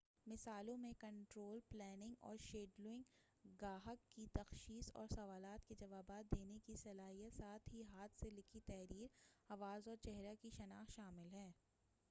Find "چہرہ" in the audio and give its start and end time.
10.03-10.33